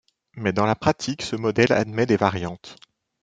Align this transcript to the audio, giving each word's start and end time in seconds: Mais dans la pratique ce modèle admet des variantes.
Mais 0.33 0.51
dans 0.51 0.65
la 0.65 0.73
pratique 0.73 1.21
ce 1.21 1.35
modèle 1.35 1.71
admet 1.71 2.07
des 2.07 2.17
variantes. 2.17 2.75